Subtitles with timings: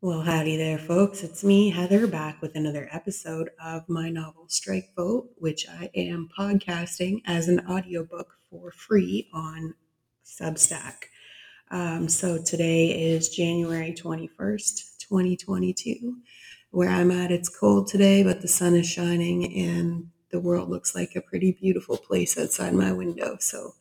[0.00, 1.24] Well, howdy there, folks.
[1.24, 6.28] It's me, Heather, back with another episode of my novel Strike Vote, which I am
[6.38, 9.74] podcasting as an audiobook for free on
[10.24, 11.06] Substack.
[11.72, 16.18] Um, so today is January 21st, 2022.
[16.70, 20.94] Where I'm at, it's cold today, but the sun is shining and the world looks
[20.94, 23.36] like a pretty beautiful place outside my window.
[23.40, 23.74] So,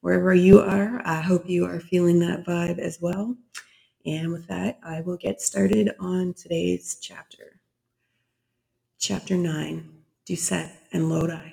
[0.00, 3.36] wherever you are, I hope you are feeling that vibe as well.
[4.08, 7.60] And with that, I will get started on today's chapter.
[8.98, 9.86] Chapter 9
[10.26, 11.52] Doucette and Lodi.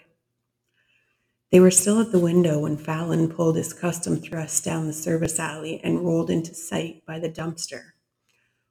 [1.52, 5.38] They were still at the window when Fallon pulled his custom thrust down the service
[5.38, 7.92] alley and rolled into sight by the dumpster.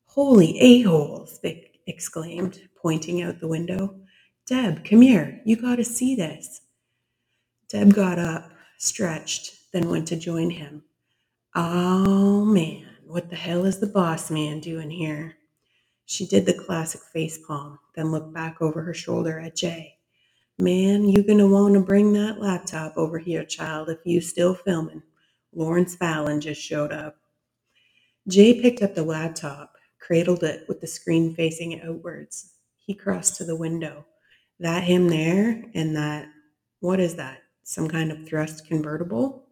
[0.07, 4.01] Holy a-holes, Vic exclaimed, pointing out the window.
[4.47, 5.43] Deb, come here.
[5.45, 6.63] You got to see this.
[7.69, 10.85] Deb got up, stretched, then went to join him.
[11.55, 12.94] Oh, man.
[13.07, 15.37] What the hell is the boss man doing here?
[16.07, 19.99] She did the classic face palm, then looked back over her shoulder at Jay.
[20.59, 25.03] Man, you gonna wanna bring that laptop over here, child, if you still filming.
[25.55, 27.17] Lawrence Fallon just showed up.
[28.27, 32.55] Jay picked up the laptop, cradled it with the screen facing outwards.
[32.79, 34.07] He crossed to the window.
[34.61, 36.29] That him there, and that,
[36.81, 37.43] what is that?
[37.65, 39.47] Some kind of thrust convertible?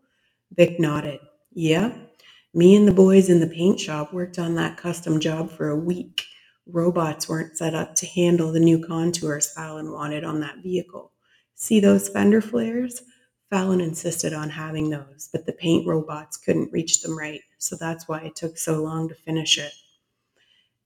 [0.53, 1.21] Vic nodded.
[1.53, 2.12] Yep,
[2.55, 5.77] me and the boys in the paint shop worked on that custom job for a
[5.77, 6.23] week.
[6.67, 11.13] Robots weren't set up to handle the new contours Fallon wanted on that vehicle.
[11.55, 13.03] See those fender flares?
[13.49, 18.07] Fallon insisted on having those, but the paint robots couldn't reach them right, so that's
[18.07, 19.73] why it took so long to finish it.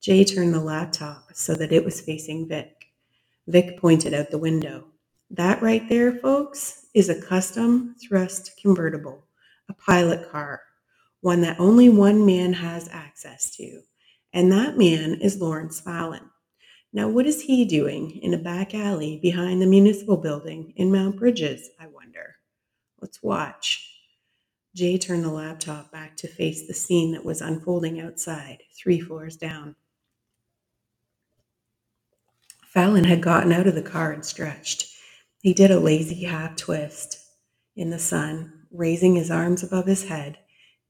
[0.00, 2.86] Jay turned the laptop so that it was facing Vic.
[3.48, 4.84] Vic pointed out the window.
[5.30, 9.24] That right there, folks, is a custom thrust convertible,
[9.68, 10.60] a pilot car
[11.20, 13.80] one that only one man has access to,
[14.32, 16.30] and that man is Lawrence Fallon.
[16.92, 21.18] Now, what is he doing in a back alley behind the municipal building in Mount
[21.18, 22.36] Bridges, I wonder?
[23.00, 23.92] Let's watch.
[24.74, 29.36] Jay turned the laptop back to face the scene that was unfolding outside, three floors
[29.36, 29.74] down.
[32.66, 34.94] Fallon had gotten out of the car and stretched.
[35.40, 37.18] He did a lazy half twist
[37.74, 40.38] in the sun, raising his arms above his head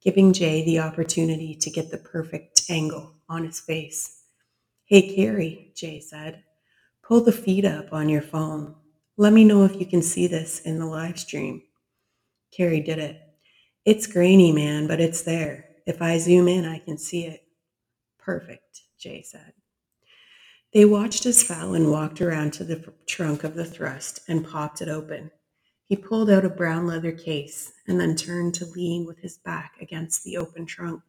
[0.07, 4.23] giving Jay the opportunity to get the perfect angle on his face.
[4.85, 6.45] Hey, Carrie, Jay said,
[7.03, 8.77] pull the feed up on your phone.
[9.17, 11.61] Let me know if you can see this in the live stream.
[12.57, 13.21] Carrie did it.
[13.85, 15.71] It's grainy, man, but it's there.
[15.89, 17.43] If I zoom in, I can see it.
[18.17, 19.55] Perfect, Jay said.
[20.73, 24.89] They watched as Fallon walked around to the trunk of the thrust and popped it
[24.89, 25.33] open.
[25.89, 29.75] He pulled out a brown leather case and then turned to lean with his back
[29.81, 31.03] against the open trunk.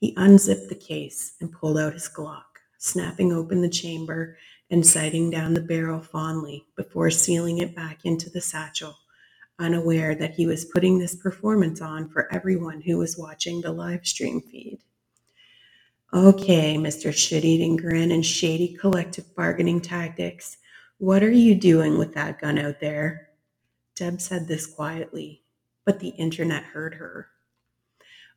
[0.00, 2.44] He unzipped the case and pulled out his Glock,
[2.78, 4.38] snapping open the chamber
[4.70, 8.96] and sighting down the barrel fondly before sealing it back into the satchel,
[9.60, 14.04] unaware that he was putting this performance on for everyone who was watching the live
[14.04, 14.80] stream feed.
[16.12, 17.14] Okay, Mr.
[17.14, 20.56] Shit Eating Grin and Shady Collective Bargaining Tactics,
[20.98, 23.25] what are you doing with that gun out there?
[23.96, 25.42] Deb said this quietly,
[25.86, 27.28] but the internet heard her.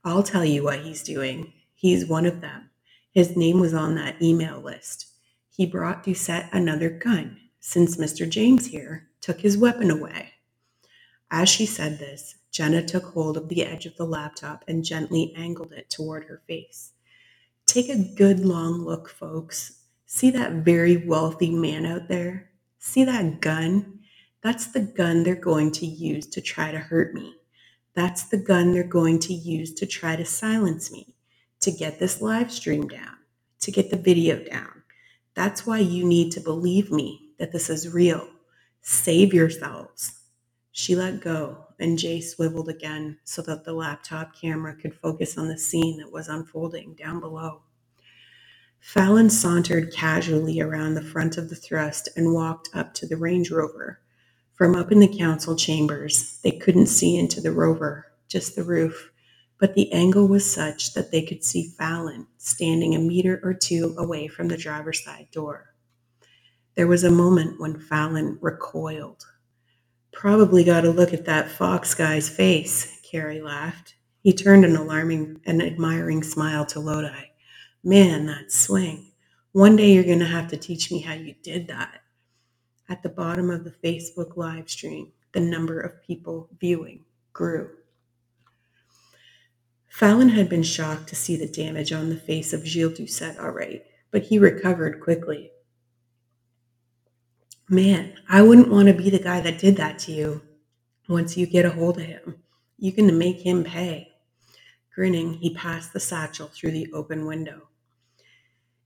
[0.05, 1.51] I'll tell you what he's doing.
[1.75, 2.69] He's one of them.
[3.11, 5.07] His name was on that email list.
[5.49, 8.27] He brought Doucette another gun, since Mr.
[8.29, 10.29] James here took his weapon away.
[11.29, 15.33] As she said this, Jenna took hold of the edge of the laptop and gently
[15.35, 16.93] angled it toward her face.
[17.65, 19.81] Take a good long look, folks.
[20.05, 22.49] See that very wealthy man out there?
[22.79, 23.98] See that gun?
[24.41, 27.35] That's the gun they're going to use to try to hurt me.
[27.93, 31.13] That's the gun they're going to use to try to silence me,
[31.59, 33.17] to get this live stream down,
[33.61, 34.83] to get the video down.
[35.33, 38.27] That's why you need to believe me that this is real.
[38.81, 40.21] Save yourselves.
[40.71, 45.49] She let go, and Jay swiveled again so that the laptop camera could focus on
[45.49, 47.63] the scene that was unfolding down below.
[48.79, 53.51] Fallon sauntered casually around the front of the thrust and walked up to the Range
[53.51, 53.99] Rover.
[54.59, 59.09] From up in the council chambers, they couldn't see into the rover, just the roof,
[59.57, 63.95] but the angle was such that they could see Fallon standing a meter or two
[63.97, 65.73] away from the driver's side door.
[66.75, 69.23] There was a moment when Fallon recoiled.
[70.11, 73.95] Probably got a look at that fox guy's face, Carrie laughed.
[74.23, 77.31] He turned an alarming and admiring smile to Lodi.
[77.81, 79.13] Man, that swing.
[79.53, 82.01] One day you're going to have to teach me how you did that.
[82.89, 87.69] At the bottom of the Facebook live stream, the number of people viewing grew.
[89.87, 93.83] Fallon had been shocked to see the damage on the face of Gilles Doucette right,
[94.11, 95.51] but he recovered quickly.
[97.69, 100.41] Man, I wouldn't want to be the guy that did that to you.
[101.07, 102.37] Once you get a hold of him,
[102.79, 104.07] you can make him pay.
[104.95, 107.67] Grinning, he passed the satchel through the open window.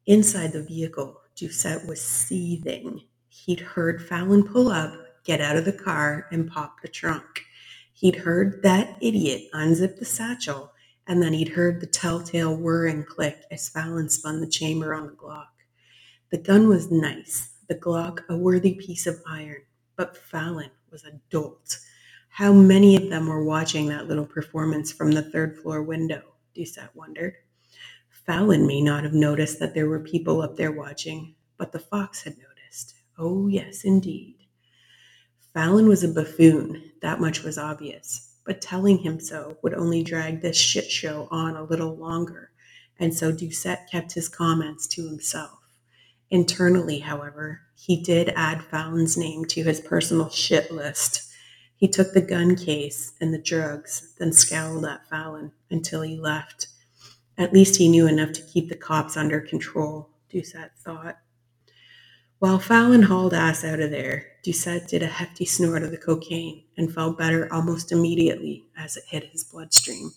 [0.05, 3.01] Inside the vehicle, Doucette was seething.
[3.35, 4.93] He'd heard Fallon pull up,
[5.23, 7.43] get out of the car, and pop the trunk.
[7.91, 10.71] He'd heard that idiot unzip the satchel,
[11.07, 15.07] and then he'd heard the telltale whir and click as Fallon spun the chamber on
[15.07, 15.47] the Glock.
[16.29, 19.63] The gun was nice, the Glock a worthy piece of iron,
[19.97, 21.79] but Fallon was a dolt.
[22.29, 26.21] How many of them were watching that little performance from the third floor window?
[26.55, 27.33] Doucette wondered.
[28.09, 32.21] Fallon may not have noticed that there were people up there watching, but the fox
[32.21, 32.52] had noticed.
[33.17, 34.35] Oh, yes, indeed.
[35.53, 40.41] Fallon was a buffoon, that much was obvious, but telling him so would only drag
[40.41, 42.49] this shit show on a little longer,
[42.99, 45.59] and so Doucette kept his comments to himself.
[46.31, 51.31] Internally, however, he did add Fallon's name to his personal shit list.
[51.75, 56.67] He took the gun case and the drugs, then scowled at Fallon until he left.
[57.37, 61.17] At least he knew enough to keep the cops under control, Doucette thought.
[62.43, 66.65] While Fallon hauled ass out of there, Doucette did a hefty snort of the cocaine
[66.75, 70.11] and felt better almost immediately as it hit his bloodstream.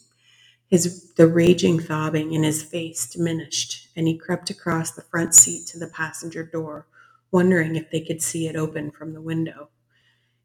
[0.67, 5.69] His, the raging throbbing in his face diminished, and he crept across the front seat
[5.69, 6.89] to the passenger door,
[7.31, 9.69] wondering if they could see it open from the window.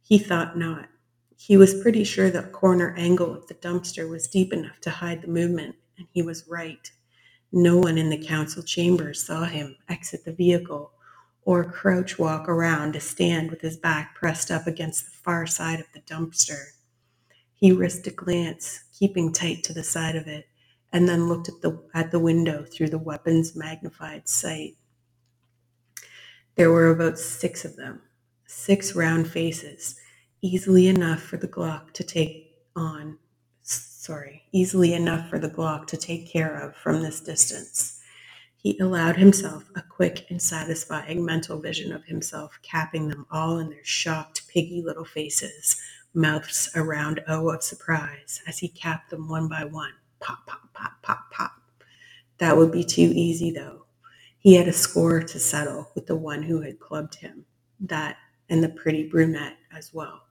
[0.03, 0.87] He thought not.
[1.35, 5.23] He was pretty sure the corner angle of the dumpster was deep enough to hide
[5.23, 6.91] the movement, and he was right.
[7.51, 10.91] No one in the council chamber saw him exit the vehicle
[11.43, 15.79] or crouch walk around to stand with his back pressed up against the far side
[15.79, 16.65] of the dumpster.
[17.53, 20.47] He risked a glance, keeping tight to the side of it,
[20.93, 24.75] and then looked at the, at the window through the weapon's magnified sight.
[26.55, 28.01] There were about six of them,
[28.45, 29.95] six round faces,
[30.41, 33.17] easily enough for the Glock to take on,
[33.61, 38.00] sorry, easily enough for the Glock to take care of from this distance.
[38.61, 43.71] He allowed himself a quick and satisfying mental vision of himself capping them all in
[43.71, 45.81] their shocked, piggy little faces,
[46.13, 49.93] mouths a round O of surprise as he capped them one by one.
[50.19, 51.53] Pop, pop, pop, pop, pop.
[52.37, 53.85] That would be too easy, though.
[54.37, 57.43] He had a score to settle with the one who had clubbed him,
[57.79, 58.17] that
[58.47, 60.21] and the pretty brunette as well.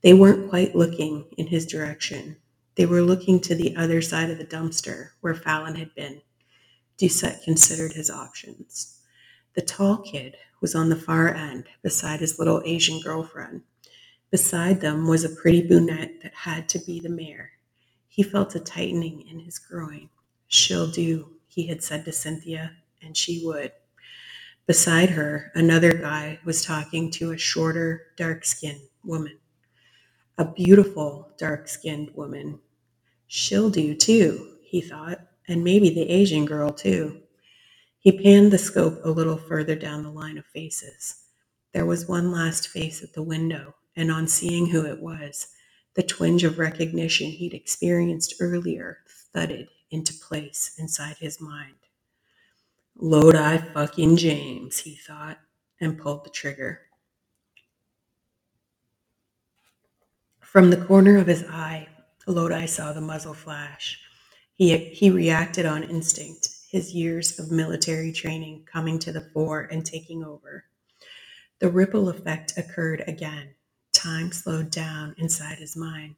[0.00, 2.38] They weren't quite looking in his direction.
[2.76, 6.22] They were looking to the other side of the dumpster where Fallon had been
[6.98, 8.98] Doucette considered his options.
[9.54, 13.62] The tall kid was on the far end, beside his little Asian girlfriend.
[14.32, 17.52] Beside them was a pretty brunette that had to be the mayor.
[18.08, 20.10] He felt a tightening in his groin.
[20.48, 23.70] She'll do, he had said to Cynthia, and she would.
[24.66, 29.38] Beside her, another guy was talking to a shorter, dark skinned woman.
[30.36, 32.58] A beautiful, dark skinned woman.
[33.28, 37.22] She'll do too, he thought and maybe the Asian girl too.
[37.98, 41.24] He panned the scope a little further down the line of faces.
[41.72, 45.48] There was one last face at the window, and on seeing who it was,
[45.94, 48.98] the twinge of recognition he'd experienced earlier
[49.32, 51.74] thudded into place inside his mind.
[52.96, 55.38] Lodi fucking James, he thought,
[55.80, 56.80] and pulled the trigger.
[60.40, 61.88] From the corner of his eye,
[62.26, 64.00] Lodi saw the muzzle flash.
[64.58, 69.86] He, he reacted on instinct, his years of military training coming to the fore and
[69.86, 70.64] taking over.
[71.60, 73.50] The ripple effect occurred again.
[73.92, 76.16] Time slowed down inside his mind.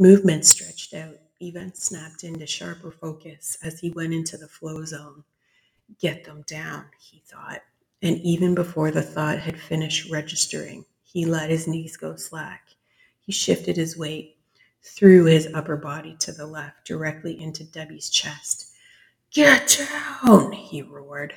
[0.00, 1.16] Movement stretched out.
[1.40, 5.22] Events snapped into sharper focus as he went into the flow zone.
[6.00, 7.62] Get them down, he thought.
[8.02, 12.68] And even before the thought had finished registering, he let his knees go slack.
[13.20, 14.38] He shifted his weight,
[14.82, 18.72] threw his upper body to the left, directly into Debbie's chest.
[19.32, 21.34] Get down, he roared.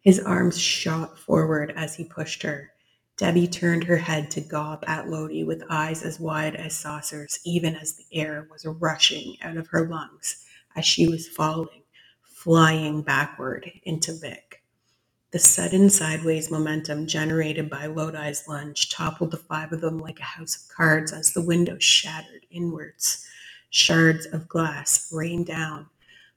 [0.00, 2.72] His arms shot forward as he pushed her.
[3.16, 7.74] Debbie turned her head to gob at Lodi with eyes as wide as saucers, even
[7.74, 10.44] as the air was rushing out of her lungs
[10.76, 11.82] as she was falling,
[12.22, 14.57] flying backward into Vic.
[15.30, 20.22] The sudden sideways momentum generated by Lodi's lunge toppled the five of them like a
[20.22, 23.26] house of cards as the window shattered inwards.
[23.68, 25.86] Shards of glass rained down.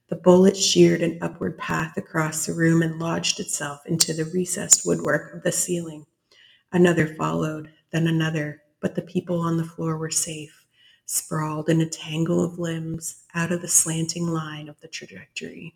[0.10, 4.86] The bullet sheared an upward path across the room and lodged itself into the recessed
[4.86, 6.06] woodwork of the ceiling.
[6.74, 10.66] Another followed, then another, but the people on the floor were safe.
[11.06, 15.76] sprawled in a tangle of limbs out of the slanting line of the trajectory.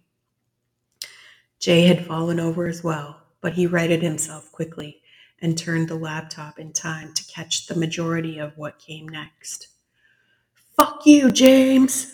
[1.60, 5.02] Jay had fallen over as well, but he righted himself quickly
[5.42, 9.68] and turned the laptop in time to catch the majority of what came next.
[10.76, 12.14] Fuck you, James!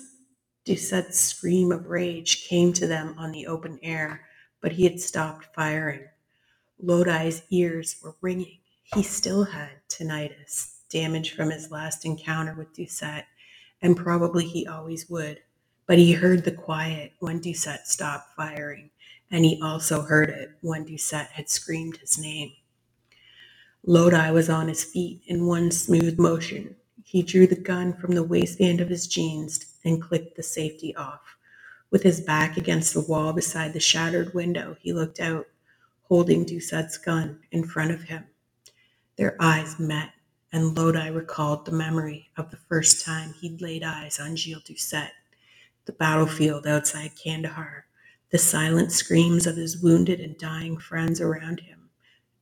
[0.65, 4.27] Doucette's scream of rage came to them on the open air,
[4.61, 6.07] but he had stopped firing.
[6.79, 8.59] Lodi's ears were ringing.
[8.83, 13.25] He still had tinnitus, damage from his last encounter with Doucette,
[13.81, 15.39] and probably he always would.
[15.87, 18.91] But he heard the quiet when Doucette stopped firing,
[19.31, 22.51] and he also heard it when Doucette had screamed his name.
[23.83, 26.75] Lodi was on his feet in one smooth motion.
[27.03, 31.21] He drew the gun from the waistband of his jeans and clicked the safety off.
[31.89, 35.47] With his back against the wall beside the shattered window, he looked out,
[36.03, 38.25] holding Doucette's gun in front of him.
[39.17, 40.11] Their eyes met,
[40.51, 45.11] and Lodi recalled the memory of the first time he'd laid eyes on Gilles Doucette,
[45.85, 47.85] the battlefield outside Kandahar,
[48.31, 51.89] the silent screams of his wounded and dying friends around him.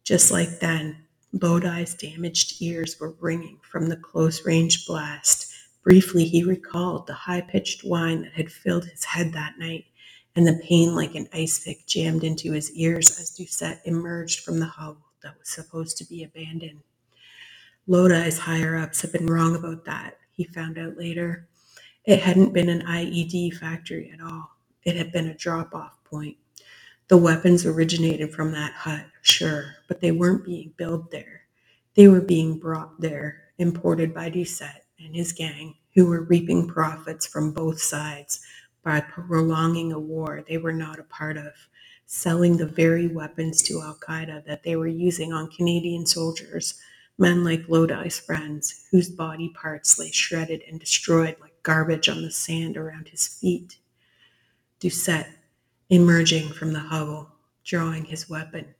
[0.04, 0.98] Just like then,
[1.34, 5.50] Lodi's damaged ears were ringing from the close range blast
[5.84, 9.86] Briefly he recalled the high-pitched whine that had filled his head that night,
[10.36, 14.60] and the pain like an ice pick jammed into his ears as Doucette emerged from
[14.60, 16.82] the hovel that was supposed to be abandoned.
[17.88, 21.48] Lodi's higher-ups had been wrong about that, he found out later.
[22.06, 24.59] It hadn't been an IED factory at all.
[24.84, 26.38] It had been a drop-off point.
[27.10, 31.42] The weapons originated from that hut, sure, but they weren't being built there.
[31.96, 37.26] They were being brought there, imported by Doucette and his gang, who were reaping profits
[37.26, 38.46] from both sides
[38.84, 41.54] by prolonging a war they were not a part of,
[42.06, 46.80] selling the very weapons to Al Qaeda that they were using on Canadian soldiers,
[47.18, 52.32] men like Lodi's friends, whose body parts lay shredded and destroyed like garbage on the
[52.32, 53.78] sand around his feet.
[54.80, 55.30] Doucette,
[55.90, 57.30] emerging from the hovel,
[57.66, 58.76] drawing his weapon.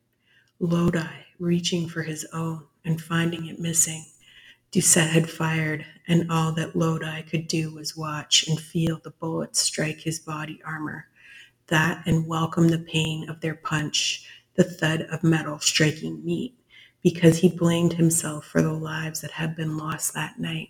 [0.60, 4.06] Lodi, reaching for his own and finding it missing
[4.72, 9.60] Doucette had fired, and all that Lodi could do was watch and feel the bullets
[9.60, 11.08] strike his body armor.
[11.68, 16.54] That and welcome the pain of their punch, the thud of metal striking meat,
[17.02, 20.70] because he blamed himself for the lives that had been lost that night.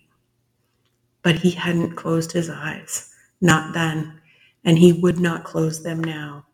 [1.22, 4.18] But he hadn't closed his eyes, not then,
[4.64, 6.46] and he would not close them now.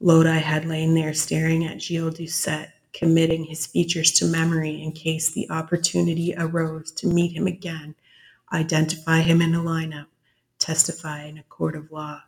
[0.00, 5.30] Lodi had lain there staring at Gilles Doucette committing his features to memory in case
[5.30, 7.94] the opportunity arose to meet him again,
[8.52, 10.06] identify him in a lineup,
[10.58, 12.20] testify in a court of law,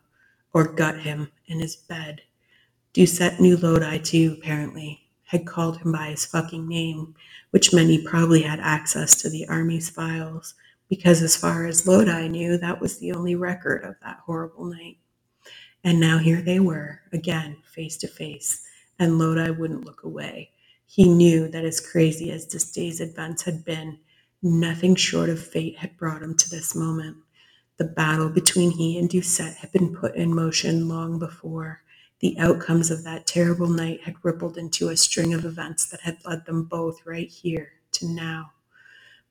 [0.53, 2.21] or gut him in his bed.
[2.93, 7.13] Doucette knew Lodi too, apparently, had called him by his fucking name,
[7.51, 10.55] which meant he probably had access to the army's files,
[10.89, 14.97] because as far as Lodi knew, that was the only record of that horrible night.
[15.85, 18.61] And now here they were, again, face to face,
[18.99, 20.51] and Lodi wouldn't look away.
[20.87, 23.99] He knew that as crazy as this day's events had been,
[24.43, 27.17] nothing short of fate had brought him to this moment.
[27.77, 31.83] The battle between he and Doucette had been put in motion long before.
[32.21, 36.17] The outcomes of that terrible night had rippled into a string of events that had
[36.25, 38.53] led them both right here to now.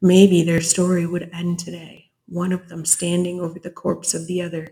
[0.02, 4.42] Maybe their story would end today, one of them standing over the corpse of the
[4.42, 4.68] other,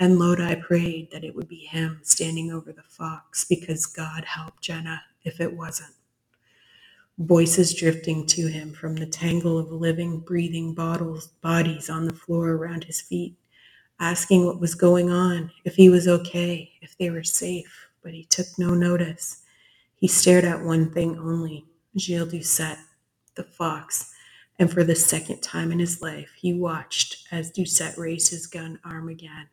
[0.00, 4.60] and Lodi prayed that it would be him standing over the fox because God help
[4.60, 5.92] Jenna if it wasn't
[7.18, 12.50] voices drifting to him from the tangle of living, breathing bottles, bodies on the floor
[12.50, 13.36] around his feet,
[14.00, 18.24] asking what was going on, if he was okay, if they were safe, but he
[18.24, 19.42] took no notice.
[19.96, 21.66] He stared at one thing only
[21.98, 22.78] Gilles Doucette,
[23.36, 24.12] the fox,
[24.58, 28.78] and for the second time in his life, he watched as Doucette raised his gun
[28.84, 29.48] arm again.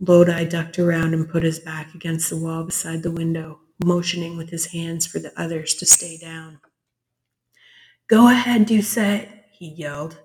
[0.00, 4.50] Lodi ducked around and put his back against the wall beside the window, motioning with
[4.50, 6.60] his hands for the others to stay down.
[8.08, 10.18] Go ahead, Doucette, he yelled.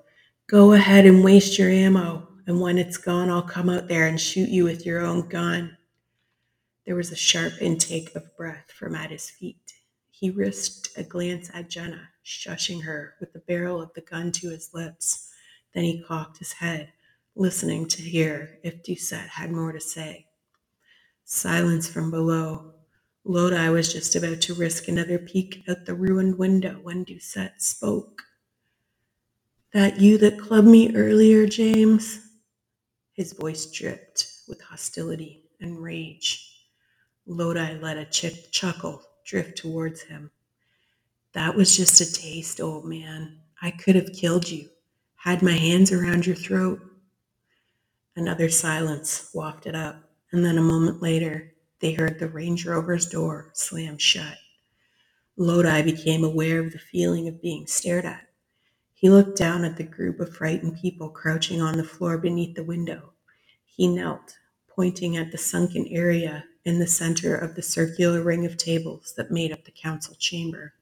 [0.48, 4.20] Go ahead and waste your ammo, and when it's gone, I'll come out there and
[4.20, 5.78] shoot you with your own gun.
[6.86, 9.74] There was a sharp intake of breath from at his feet.
[10.10, 14.50] He risked a glance at Jenna, shushing her with the barrel of the gun to
[14.50, 15.32] his lips.
[15.74, 16.92] Then he cocked his head,
[17.36, 20.28] listening to hear if Doucette had more to say.
[21.26, 22.74] Silence from below,
[23.26, 28.24] Lodi was just about to risk another peek out the ruined window when Doucette spoke.
[29.74, 32.22] That you that clubbed me earlier, James?
[33.14, 36.48] His voice dripped with hostility and rage.
[37.28, 40.32] Lodi let a ch- chuckle drift towards him.
[41.34, 43.40] That was just a taste, old man.
[43.62, 44.70] I could have killed you.
[45.18, 46.82] Had my hands around your throat.
[48.16, 50.04] Another silence wafted up,
[50.34, 54.38] and then a moment later, they heard the Range Rover's door slam shut.
[55.38, 58.28] Lodi became aware of the feeling of being stared at.
[58.94, 62.66] He looked down at the group of frightened people crouching on the floor beneath the
[62.66, 63.14] window.
[63.66, 64.38] He knelt,
[64.68, 69.32] pointing at the sunken area in the center of the circular ring of tables that
[69.32, 70.74] made up the council chamber.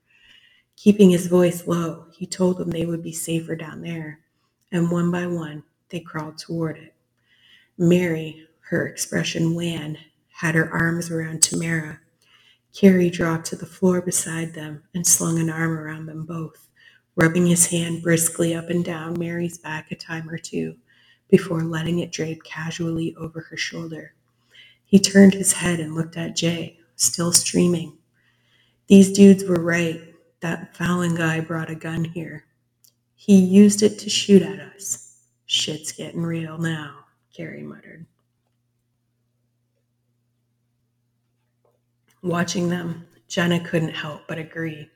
[0.75, 4.19] Keeping his voice low, he told them they would be safer down there,
[4.71, 6.95] and one by one, they crawled toward it.
[7.79, 9.97] Mary, her expression wan,
[10.29, 11.99] had her arms around Tamara.
[12.75, 16.67] Carrie dropped to the floor beside them and slung an arm around them both,
[17.15, 20.75] rubbing his hand briskly up and down Mary's back a time or two
[21.29, 24.13] before letting it drape casually over her shoulder.
[24.85, 27.97] He turned his head and looked at Jay, still streaming.
[28.87, 30.01] These dudes were right.
[30.41, 32.45] That Fallon guy brought a gun here.
[33.15, 35.17] He used it to shoot at us.
[35.47, 36.98] Shit's getting real now,
[37.39, 38.05] Carrie muttered.
[42.21, 44.89] Watching them, Jenna couldn't help but agree.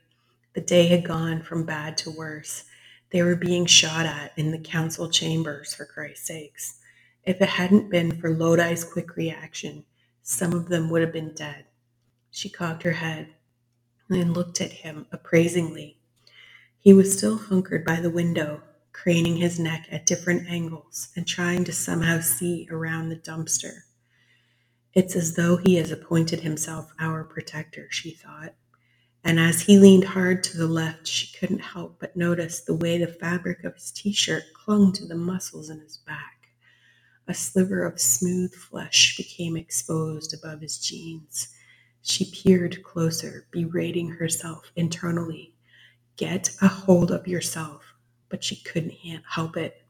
[0.52, 2.64] The day had gone from bad to worse.
[3.12, 6.80] They were being shot at in the council chambers, for Christ's sakes.
[7.24, 9.86] If it hadn't been for Lodi's quick reaction,
[10.22, 11.64] some of them would have been dead.
[12.30, 13.28] She cocked her head
[14.10, 15.96] and looked at him appraisingly.
[16.78, 18.60] He was still hunkered by the window,
[18.94, 23.80] craning his neck at different angles and trying to somehow see around the dumpster.
[24.94, 28.54] It's as though he has appointed himself our protector, she thought.
[29.24, 32.96] And as he leaned hard to the left, she couldn't help but notice the way
[32.96, 36.48] the fabric of his t shirt clung to the muscles in his back.
[37.26, 41.48] A sliver of smooth flesh became exposed above his jeans.
[42.02, 45.54] She peered closer, berating herself internally.
[46.16, 47.93] Get a hold of yourself.
[48.28, 48.94] But she couldn't
[49.28, 49.82] help it.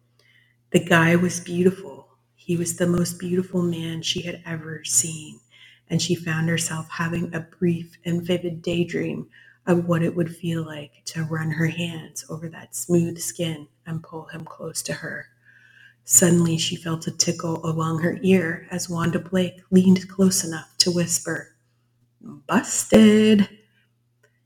[0.71, 2.05] The guy was beautiful
[2.45, 5.41] he was the most beautiful man she had ever seen,
[5.89, 9.29] and she found herself having a brief and vivid daydream
[9.67, 14.03] of what it would feel like to run her hands over that smooth skin and
[14.03, 15.29] pull him close to her.
[16.05, 20.91] Suddenly, she felt a tickle along her ear as Wanda Blake leaned close enough to
[20.91, 21.57] whisper,
[22.21, 23.49] Busted!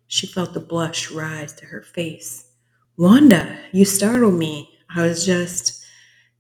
[0.07, 2.48] She felt the blush rise to her face.
[2.99, 4.77] Wanda, you startled me.
[4.93, 5.85] I was just,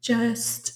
[0.00, 0.72] just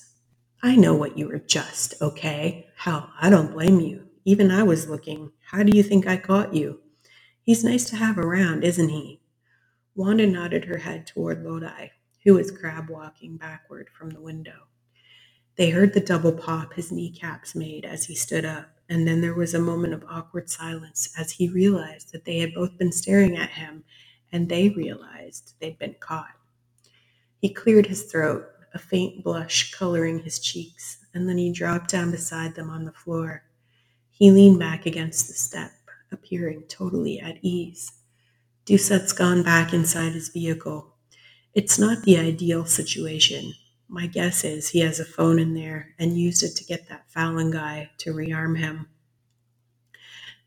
[0.62, 2.68] I know what you were just, okay?
[2.76, 4.06] Hell, I don't blame you.
[4.24, 5.32] Even I was looking.
[5.50, 6.78] How do you think I caught you?
[7.42, 9.22] He's nice to have around, isn't he?
[9.96, 11.88] Wanda nodded her head toward Lodi,
[12.22, 14.68] who was crab walking backward from the window.
[15.56, 19.34] They heard the double pop his kneecaps made as he stood up, and then there
[19.34, 23.36] was a moment of awkward silence as he realized that they had both been staring
[23.36, 23.82] at him,
[24.32, 26.34] and they realized they'd been caught.
[27.38, 32.10] He cleared his throat a faint blush coloring his cheeks, and then he dropped down
[32.10, 33.44] beside them on the floor.
[34.10, 35.72] He leaned back against the step,
[36.10, 37.92] appearing totally at ease.
[38.66, 40.94] Doucette's gone back inside his vehicle.
[41.54, 43.54] It's not the ideal situation.
[43.88, 47.10] My guess is he has a phone in there and used it to get that
[47.10, 48.88] Fallon guy to rearm him.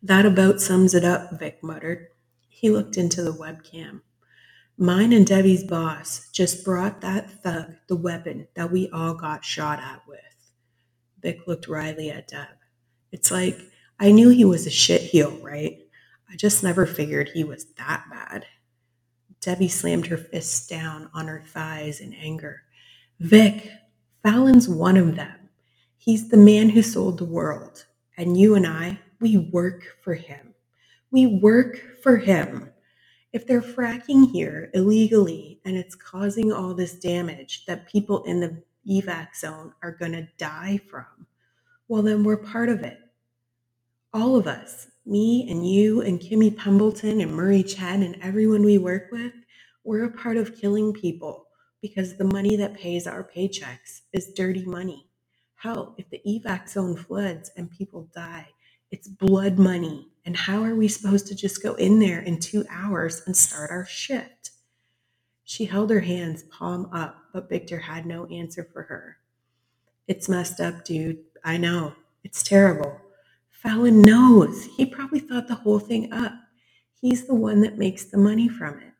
[0.02, 2.08] That about sums it up, Vic muttered.
[2.56, 4.00] He looked into the webcam.
[4.78, 9.80] Mine and Debbie's boss just brought that thug the weapon that we all got shot
[9.80, 10.20] at with.
[11.22, 12.48] Vic looked wryly at Deb.
[13.12, 13.60] It's like,
[14.00, 15.80] I knew he was a shitheel, right?
[16.32, 18.46] I just never figured he was that bad.
[19.42, 22.64] Debbie slammed her fists down on her thighs in anger.
[23.20, 23.70] Vic,
[24.24, 25.50] Fallon's one of them.
[25.98, 27.86] He's the man who sold the world.
[28.18, 30.55] And you and I, we work for him.
[31.16, 32.72] We work for him
[33.32, 38.62] if they're fracking here illegally and it's causing all this damage that people in the
[38.86, 41.06] evac zone are going to die from,
[41.88, 43.00] well, then we're part of it.
[44.14, 48.78] All of us, me and you and Kimmy Pembleton and Murray Chen and everyone we
[48.78, 49.32] work with,
[49.86, 51.48] we're a part of killing people
[51.82, 55.08] because the money that pays our paychecks is dirty money.
[55.56, 58.50] Hell, if the evac zone floods and people die,
[58.92, 60.10] it's blood money.
[60.26, 63.72] And how are we supposed to just go in there in two hours and start
[63.72, 64.52] our shift?
[65.44, 69.18] She held her hands palm up, but Victor had no answer for her.
[70.08, 71.20] It's messed up, dude.
[71.44, 71.94] I know.
[72.24, 73.00] It's terrible.
[73.52, 74.66] Fallon knows.
[74.78, 76.34] He probably thought the whole thing up.
[77.02, 78.94] He's the one that makes the money from it.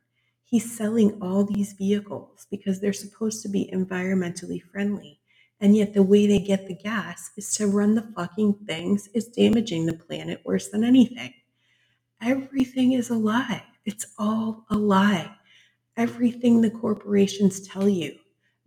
[0.46, 5.20] He's selling all these vehicles because they're supposed to be environmentally friendly.
[5.62, 9.28] And yet, the way they get the gas is to run the fucking things is
[9.28, 11.34] damaging the planet worse than anything.
[12.22, 13.64] Everything is a lie.
[13.86, 15.36] It's all a lie.
[15.98, 18.18] Everything the corporations tell you.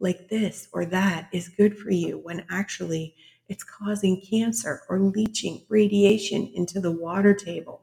[0.00, 3.16] like this or that is good for you when actually
[3.48, 7.82] it's causing cancer or leaching radiation into the water table.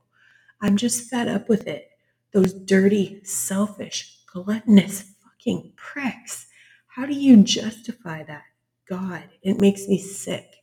[0.62, 1.90] I'm just fed up with it.
[2.34, 6.48] Those dirty, selfish, gluttonous fucking pricks.
[6.88, 8.44] How do you justify that?
[8.88, 10.58] God, it makes me sick.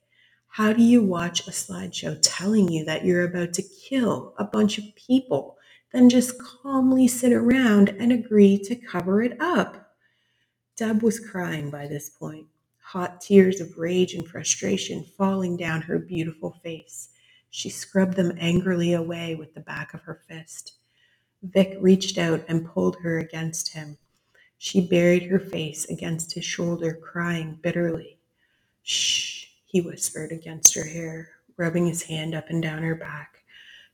[0.48, 4.78] How do you watch a slideshow telling you that you're about to kill a bunch
[4.78, 5.56] of people,
[5.92, 9.94] then just calmly sit around and agree to cover it up?
[10.76, 12.46] Deb was crying by this point,
[12.80, 17.08] hot tears of rage and frustration falling down her beautiful face.
[17.50, 20.74] She scrubbed them angrily away with the back of her fist.
[21.42, 23.98] Vic reached out and pulled her against him.
[24.64, 28.20] She buried her face against his shoulder, crying bitterly.
[28.84, 33.38] Shh, he whispered against her hair, rubbing his hand up and down her back.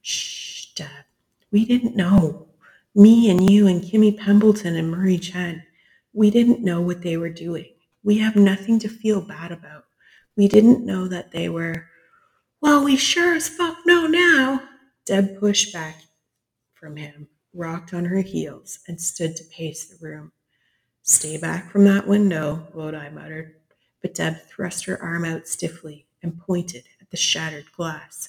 [0.02, 1.06] Shh, Deb.
[1.50, 2.48] We didn't know.
[2.94, 5.62] Me and you and Kimmy Pembleton and Murray Chen.
[6.12, 7.72] We didn't know what they were doing.
[8.04, 9.86] We have nothing to feel bad about.
[10.36, 11.86] We didn't know that they were.
[12.60, 14.68] Well, we sure as fuck know now.
[15.06, 16.02] Deb pushed back
[16.74, 20.30] from him, rocked on her heels, and stood to pace the room.
[21.08, 23.54] Stay back from that window, Lodi muttered.
[24.02, 28.28] But Deb thrust her arm out stiffly and pointed at the shattered glass.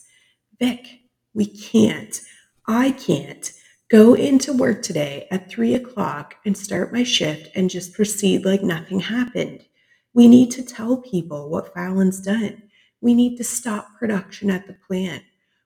[0.60, 1.02] Vic,
[1.34, 2.22] we can't,
[2.68, 3.52] I can't,
[3.92, 8.63] go into work today at three o'clock and start my shift and just proceed like
[8.63, 9.65] nothing happened.
[10.13, 12.63] We need to tell people what Fallon's done.
[13.02, 15.24] We need to stop production at the plant.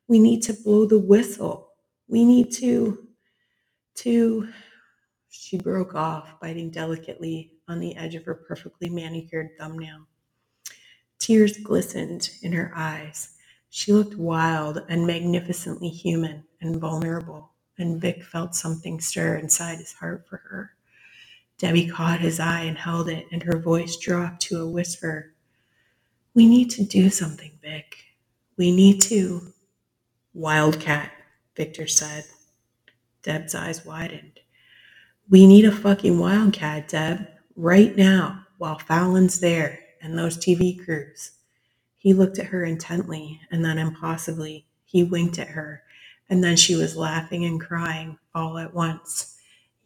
[0.08, 1.73] We need to blow the whistle.
[2.08, 3.08] We need to,
[3.97, 4.49] to,
[5.36, 10.06] she broke off, biting delicately on the edge of her perfectly manicured thumbnail.
[11.17, 13.36] Tears glistened in her eyes.
[13.72, 19.93] She looked wild and magnificently human and vulnerable, and Vic felt something stir inside his
[19.93, 20.76] heart for her.
[21.58, 25.34] Debbie caught his eye and held it, and her voice dropped to a whisper.
[26.36, 27.98] We need to do something, Vic.
[28.56, 29.52] We need to.
[30.36, 31.12] Wildcat,
[31.56, 32.26] Victor said.
[33.24, 34.41] Deb's eyes widened.
[35.29, 41.31] We need a fucking wildcat, Deb, right now, while Fallon's there and those TV crews.
[41.97, 45.83] He looked at her intently, and then impossibly, he winked at her,
[46.29, 49.38] and then she was laughing and crying all at once.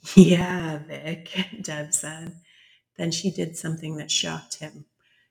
[0.15, 1.29] Yeah, Vic,
[1.61, 2.33] Deb said.
[2.97, 4.85] Then she did something that shocked him.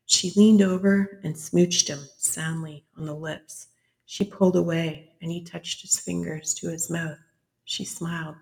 [0.06, 3.68] She leaned over and smooched him soundly on the lips.
[4.06, 7.18] She pulled away, and he touched his fingers to his mouth.
[7.64, 8.36] She smiled.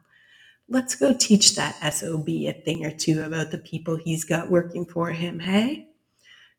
[0.69, 4.87] Let's go teach that SOB a thing or two about the people he's got working
[4.87, 5.89] for him, hey?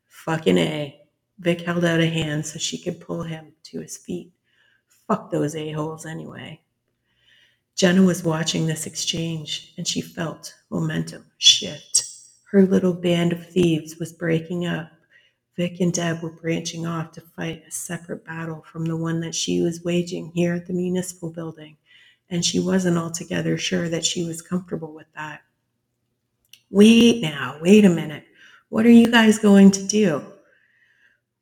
[0.06, 1.00] Fucking A.
[1.40, 4.32] Vic held out a hand so she could pull him to his feet.
[5.08, 6.60] Fuck those a-holes anyway.
[7.74, 12.04] Jenna was watching this exchange and she felt momentum shift.
[12.52, 14.90] Her little band of thieves was breaking up.
[15.56, 19.34] Vic and Deb were branching off to fight a separate battle from the one that
[19.34, 21.76] she was waging here at the municipal building
[22.30, 25.42] and she wasn't altogether sure that she was comfortable with that.
[26.70, 28.24] Wait now, wait a minute.
[28.68, 30.22] What are you guys going to do?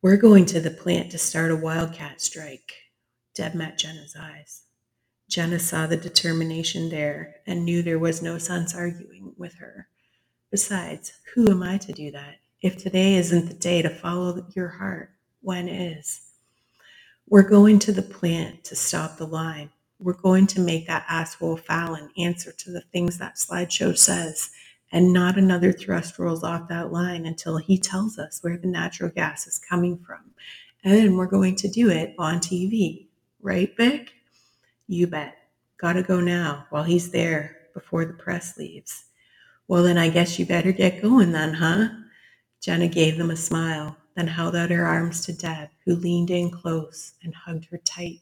[0.03, 2.75] We're going to the plant to start a wildcat strike.
[3.35, 4.65] Deb met Jenna's eyes.
[5.29, 9.89] Jenna saw the determination there and knew there was no sense arguing with her.
[10.51, 12.37] Besides, who am I to do that?
[12.61, 16.21] If today isn't the day to follow your heart, when is?
[17.27, 21.57] We're going to the plant to stop the line we're going to make that asshole
[21.57, 24.51] Fallon answer to the things that slideshow says,
[24.93, 29.11] and not another thrust rolls off that line until he tells us where the natural
[29.11, 30.33] gas is coming from.
[30.85, 33.07] And then we're going to do it on TV.
[33.41, 34.13] Right, Vic?
[34.87, 35.37] You bet.
[35.79, 39.05] Gotta go now while he's there before the press leaves.
[39.67, 41.89] Well, then I guess you better get going then, huh?
[42.61, 46.51] Jenna gave them a smile, then held out her arms to Deb, who leaned in
[46.51, 48.21] close and hugged her tight.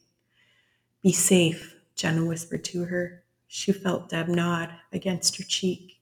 [1.03, 3.23] Be safe, Jenna whispered to her.
[3.47, 5.99] She felt Deb nod against her cheek.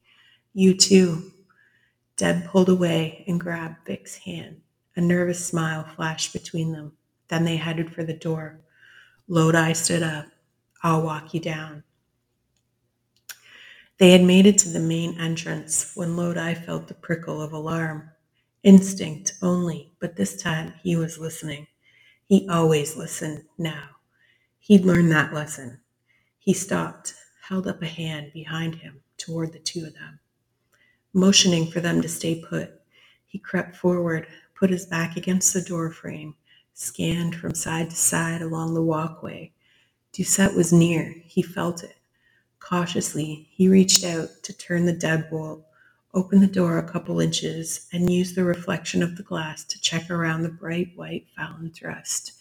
[0.54, 1.32] You too.
[2.16, 4.62] Deb pulled away and grabbed Vic's hand.
[4.96, 6.94] A nervous smile flashed between them.
[7.30, 8.62] Then they headed for the door.
[9.28, 10.28] Lodi stood up.
[10.84, 11.84] I'll walk you down.
[13.98, 18.12] They had made it to the main entrance when Lodi felt the prickle of alarm.
[18.64, 21.68] Instinct only, but this time he was listening.
[22.28, 23.90] He always listened now.
[24.64, 25.80] He'd learned that lesson.
[26.38, 30.20] He stopped, held up a hand behind him toward the two of them.
[31.14, 32.70] Motioning for them to stay put,
[33.26, 36.36] he crept forward, put his back against the door frame,
[36.76, 39.52] scanned from side to side along the walkway.
[40.14, 41.16] Doucette was near.
[41.26, 41.96] He felt it.
[42.60, 45.64] Cautiously, he reached out to turn the deadbolt,
[46.14, 50.12] opened the door a couple inches, and used the reflection of the glass to check
[50.12, 52.34] around the bright white Fallon Thrust.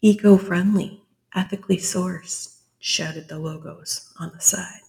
[0.00, 1.02] Eco friendly,
[1.38, 4.80] ethically sourced, shouted the logos on the side.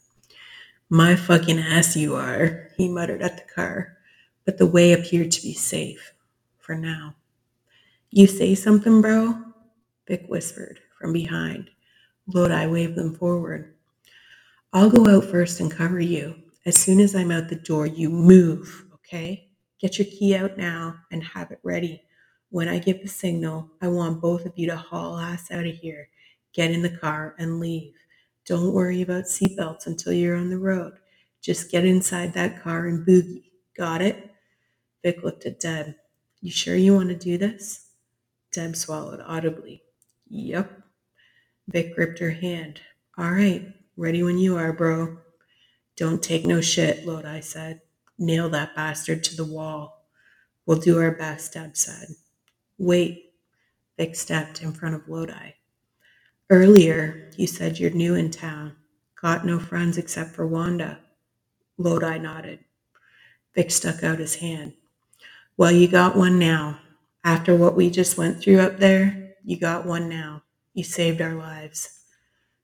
[0.89, 3.97] My fucking ass, you are, he muttered at the car,
[4.45, 6.13] but the way appeared to be safe
[6.57, 7.13] for now.
[8.09, 9.37] You say something, bro?
[10.07, 11.69] Vic whispered from behind.
[12.25, 13.75] Lodi waved them forward.
[14.73, 16.35] I'll go out first and cover you.
[16.65, 19.49] As soon as I'm out the door, you move, okay?
[19.79, 22.01] Get your key out now and have it ready.
[22.49, 25.75] When I give the signal, I want both of you to haul ass out of
[25.75, 26.09] here,
[26.53, 27.93] get in the car, and leave.
[28.45, 30.93] Don't worry about seatbelts until you're on the road.
[31.41, 33.43] Just get inside that car and boogie.
[33.77, 34.31] Got it?
[35.03, 35.95] Vic looked at Deb.
[36.41, 37.87] You sure you want to do this?
[38.51, 39.83] Deb swallowed audibly.
[40.29, 40.81] Yep.
[41.67, 42.81] Vic gripped her hand.
[43.17, 45.17] All right, ready when you are, bro.
[45.95, 47.81] Don't take no shit, Lodi said.
[48.17, 50.07] Nail that bastard to the wall.
[50.65, 52.07] We'll do our best, Deb said.
[52.77, 53.33] Wait.
[53.97, 55.51] Vic stepped in front of Lodi.
[56.51, 58.75] Earlier, you said you're new in town.
[59.21, 60.99] Got no friends except for Wanda.
[61.77, 62.59] Lodi nodded.
[63.53, 64.73] Vic stuck out his hand.
[65.57, 66.79] Well, you got one now.
[67.23, 70.43] After what we just went through up there, you got one now.
[70.73, 71.99] You saved our lives.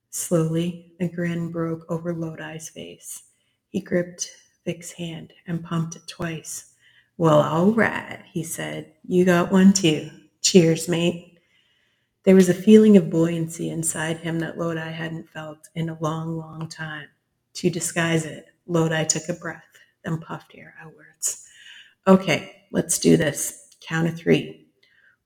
[0.10, 3.24] Slowly, a grin broke over Lodi's face.
[3.70, 4.32] He gripped
[4.66, 6.74] Vic's hand and pumped it twice.
[7.18, 8.94] Well, all right, he said.
[9.08, 10.10] You got one too.
[10.42, 11.35] Cheers, mate.
[12.26, 16.36] There was a feeling of buoyancy inside him that Lodi hadn't felt in a long,
[16.40, 17.08] long time.
[17.54, 19.62] To disguise it, Lodi took a breath,
[20.04, 21.48] then puffed air outwards.
[22.08, 23.68] Okay, let's do this.
[23.80, 24.66] Count of three.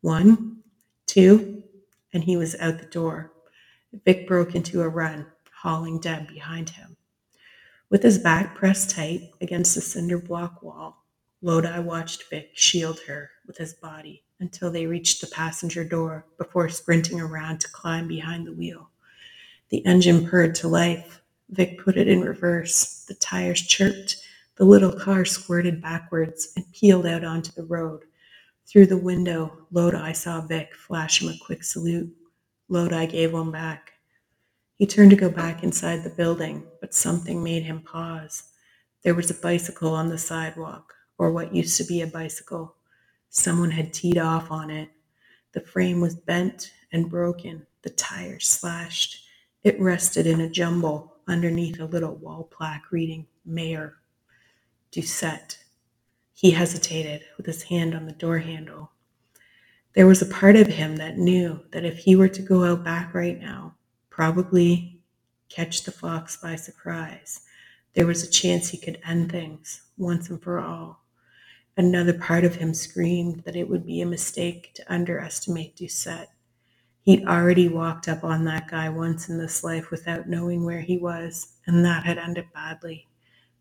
[0.01, 0.57] One,
[1.05, 1.63] two,
[2.11, 3.31] and he was out the door.
[4.03, 5.25] Vic broke into a run,
[5.61, 6.97] hauling Deb behind him.
[7.89, 11.05] With his back pressed tight against the cinder block wall,
[11.41, 16.69] Lodi watched Vic shield her with his body until they reached the passenger door before
[16.69, 18.89] sprinting around to climb behind the wheel.
[19.69, 21.21] The engine purred to life.
[21.49, 23.05] Vic put it in reverse.
[23.07, 24.17] The tires chirped.
[24.55, 28.03] The little car squirted backwards and peeled out onto the road.
[28.67, 32.15] Through the window, Lodi saw Vic flash him a quick salute.
[32.67, 33.93] Lodi gave one back.
[34.75, 38.43] He turned to go back inside the building, but something made him pause.
[39.03, 42.75] There was a bicycle on the sidewalk, or what used to be a bicycle.
[43.29, 44.89] Someone had teed off on it.
[45.53, 49.23] The frame was bent and broken, the tire slashed.
[49.63, 53.97] It rested in a jumble underneath a little wall plaque reading Mayor
[54.91, 55.57] Doucette.
[56.33, 58.91] He hesitated with his hand on the door handle.
[59.93, 62.83] There was a part of him that knew that if he were to go out
[62.83, 63.75] back right now,
[64.09, 65.01] probably
[65.49, 67.41] catch the fox by surprise,
[67.93, 71.03] there was a chance he could end things once and for all.
[71.79, 76.27] Another part of him screamed that it would be a mistake to underestimate Doucette.
[77.03, 80.97] He'd already walked up on that guy once in this life without knowing where he
[80.97, 83.07] was, and that had ended badly.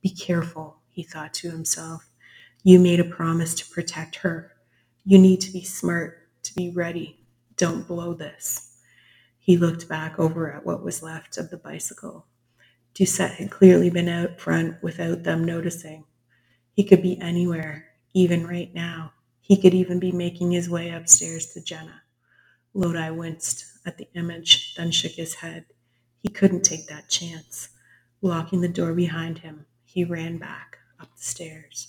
[0.02, 2.10] Be careful, he thought to himself.
[2.64, 4.50] You made a promise to protect her.
[5.04, 7.20] You need to be smart, to be ready.
[7.56, 8.78] Don't blow this.
[9.38, 12.26] He looked back over at what was left of the bicycle.
[12.96, 16.04] Doucette had clearly been out front without them noticing.
[16.72, 17.87] He could be anywhere,
[18.18, 19.12] even right now.
[19.40, 22.02] He could even be making his way upstairs to Jenna.
[22.74, 25.64] Lodi winced at the image, then shook his head.
[26.22, 27.68] He couldn't take that chance.
[28.20, 31.88] Locking the door behind him, he ran back up the stairs.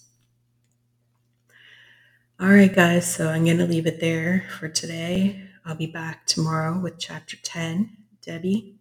[2.40, 5.50] All right, guys, so I'm going to leave it there for today.
[5.66, 8.76] I'll be back tomorrow with chapter 10, Debbie.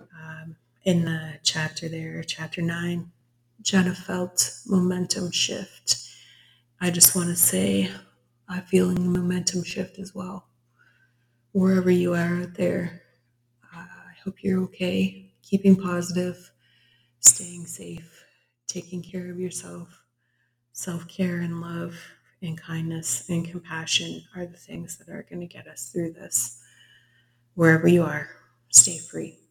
[0.00, 3.10] Um, in the chapter there, chapter 9,
[3.62, 5.96] Jenna felt momentum shift.
[6.82, 7.88] I just want to say
[8.48, 10.48] I'm feeling the momentum shift as well.
[11.52, 13.02] Wherever you are out there,
[13.72, 13.86] I
[14.24, 16.50] hope you're okay, keeping positive,
[17.20, 18.24] staying safe,
[18.66, 20.02] taking care of yourself.
[20.72, 21.96] Self care and love
[22.42, 26.60] and kindness and compassion are the things that are going to get us through this.
[27.54, 28.28] Wherever you are,
[28.70, 29.41] stay free.